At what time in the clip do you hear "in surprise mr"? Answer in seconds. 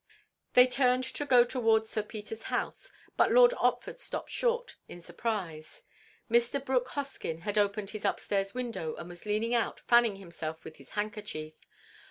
4.87-6.59